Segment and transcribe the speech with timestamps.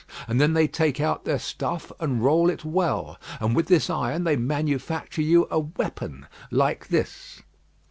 [0.27, 4.23] And then they take out their stuff and roll it well; and with this iron
[4.23, 7.43] they manufacture you a weapon like this."